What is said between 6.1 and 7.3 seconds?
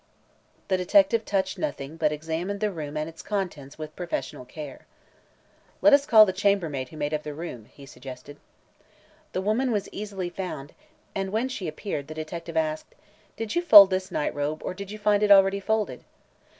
the chambermaid who made up